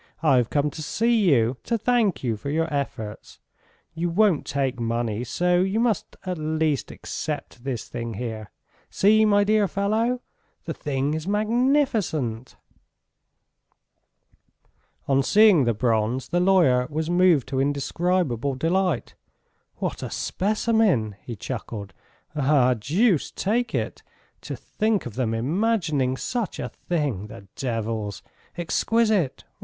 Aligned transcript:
"I've 0.23 0.49
come 0.49 0.71
to 0.71 0.81
see 0.81 1.29
you... 1.29 1.57
to 1.65 1.77
thank 1.77 2.23
you 2.23 2.35
for 2.35 2.49
your 2.49 2.65
efforts.... 2.73 3.37
You 3.93 4.09
won't 4.09 4.47
take 4.47 4.79
money 4.79 5.23
so 5.23 5.59
you 5.61 5.79
must 5.79 6.15
at 6.25 6.39
least 6.39 6.89
accept 6.89 7.63
this 7.63 7.87
thing 7.87 8.15
here.... 8.15 8.49
See, 8.89 9.25
my 9.25 9.43
dear 9.43 9.67
fellow.... 9.67 10.21
The 10.65 10.73
thing 10.73 11.13
is 11.13 11.27
magnificent!" 11.27 12.55
On 15.07 15.21
seeing 15.21 15.65
the 15.65 15.73
bronze 15.75 16.29
the 16.29 16.39
lawyer 16.39 16.87
was 16.89 17.11
moved 17.11 17.47
to 17.49 17.61
indescribable 17.61 18.55
delight. 18.55 19.13
"What 19.75 20.01
a 20.01 20.09
specimen!" 20.09 21.15
he 21.21 21.35
chuckled. 21.35 21.93
"Ah, 22.35 22.73
deuce 22.73 23.29
take 23.29 23.75
it, 23.75 24.01
to 24.41 24.55
think 24.55 25.05
of 25.05 25.13
them 25.13 25.35
imagining 25.35 26.17
such 26.17 26.57
a 26.57 26.69
thing, 26.69 27.27
the 27.27 27.47
devils! 27.55 28.23
Exquisite! 28.57 29.43